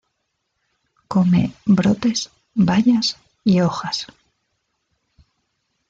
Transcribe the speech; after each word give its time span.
Come 1.07 1.53
brotes, 1.67 2.31
bayas 2.55 3.17
y 3.43 3.59
hojas. 3.61 4.07